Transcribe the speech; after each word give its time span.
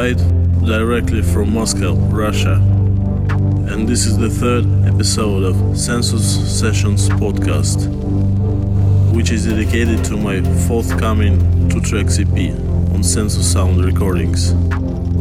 Clyde, 0.00 0.64
directly 0.64 1.20
from 1.20 1.52
Moscow, 1.52 1.92
Russia, 2.08 2.54
and 3.68 3.86
this 3.86 4.06
is 4.06 4.16
the 4.16 4.30
third 4.30 4.64
episode 4.86 5.42
of 5.42 5.78
Census 5.78 6.24
Sessions 6.58 7.10
podcast, 7.10 7.86
which 9.14 9.30
is 9.30 9.44
dedicated 9.44 10.02
to 10.06 10.16
my 10.16 10.40
forthcoming 10.66 11.68
two 11.68 11.82
track 11.82 12.06
EP 12.18 12.54
on 12.94 13.02
Census 13.02 13.52
Sound 13.52 13.84
Recordings. 13.84 14.52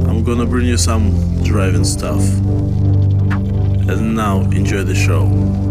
I'm 0.08 0.24
gonna 0.24 0.46
bring 0.46 0.68
you 0.68 0.78
some 0.78 1.12
driving 1.44 1.84
stuff. 1.84 2.24
And 3.92 4.16
now, 4.16 4.44
enjoy 4.52 4.84
the 4.84 4.96
show. 4.96 5.69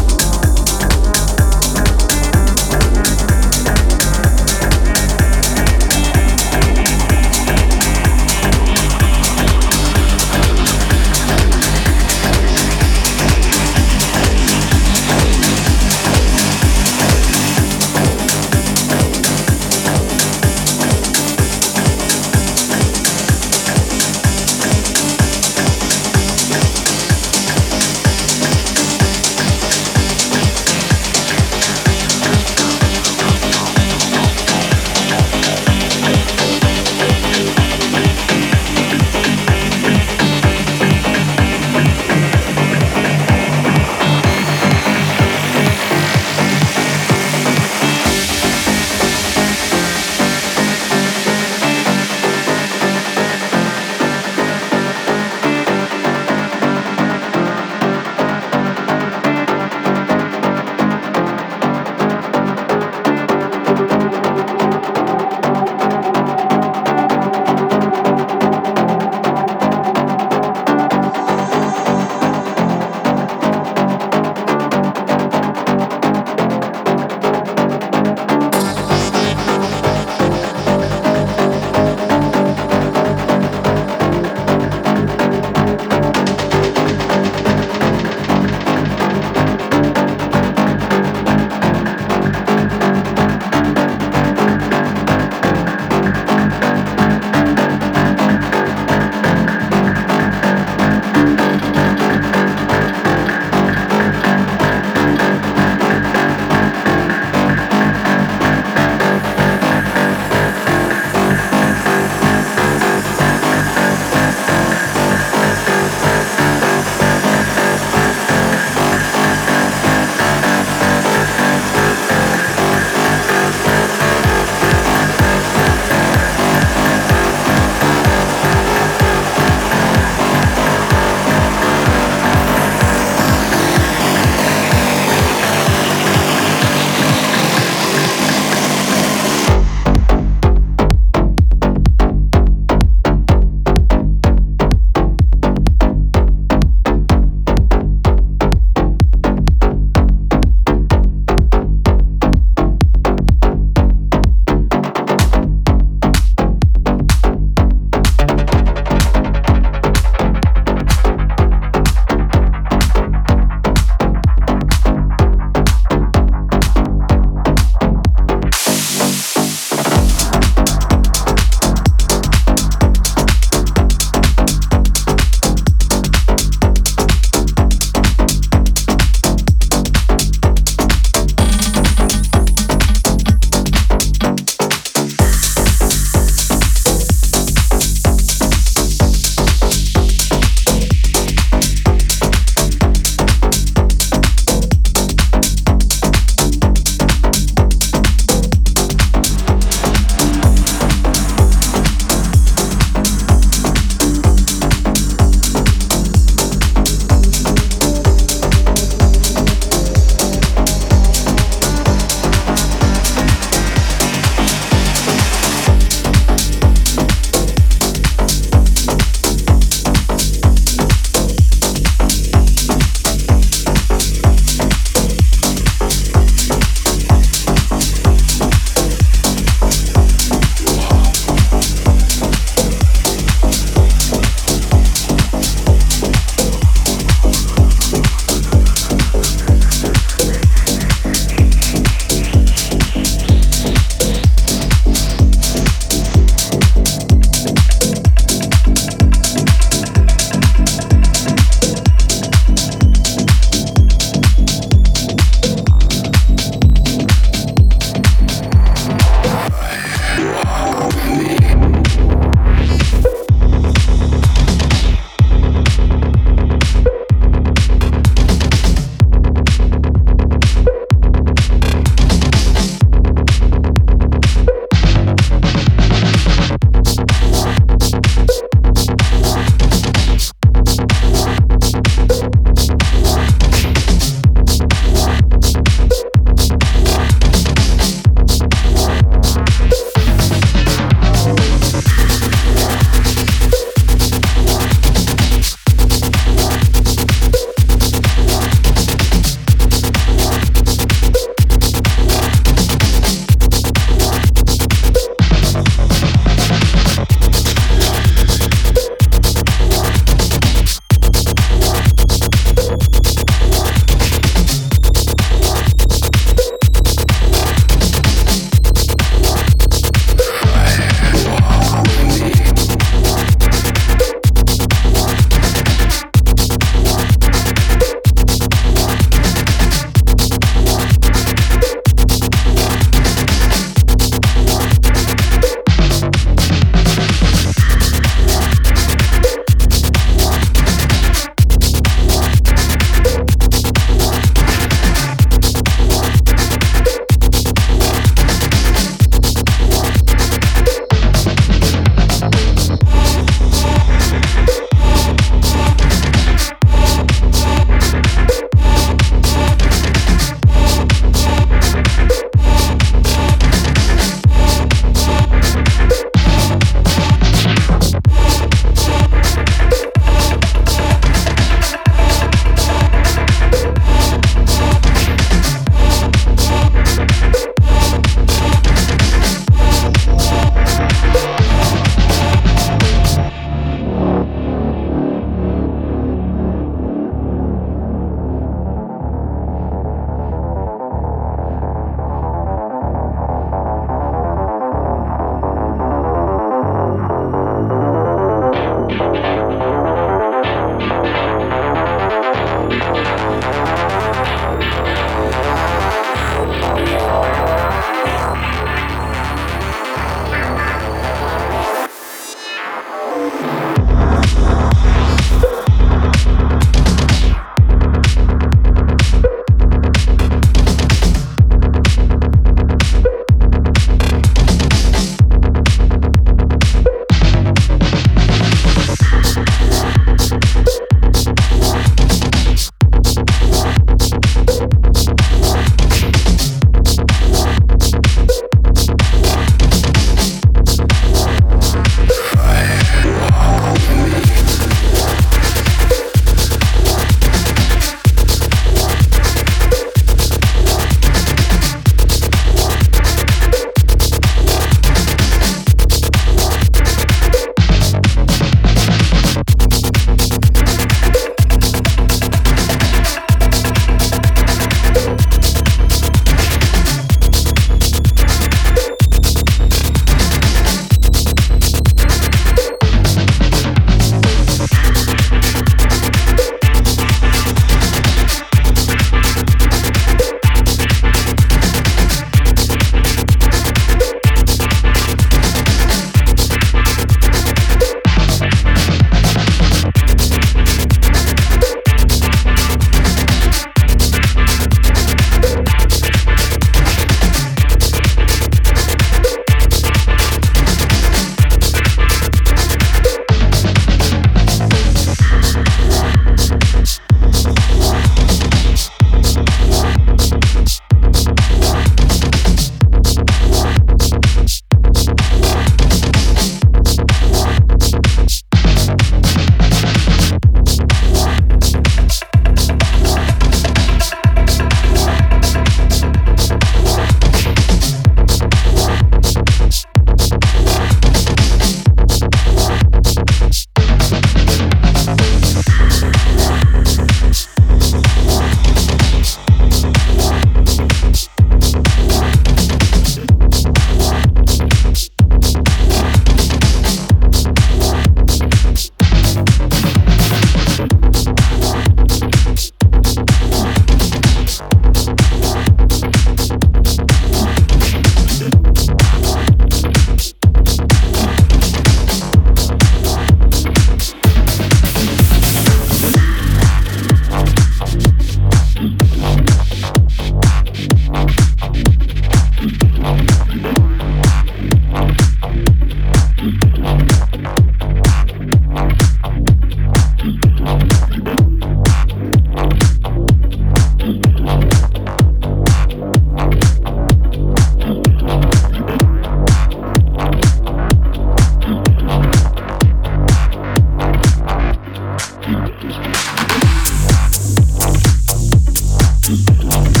Mm-hmm. 599.23 600.00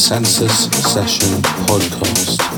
Census 0.00 0.70
Session 0.82 1.42
Podcast. 1.66 2.49